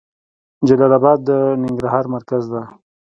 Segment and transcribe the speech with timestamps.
[0.67, 1.29] جلال اباد د
[1.61, 2.61] ننګرهار مرکز ده.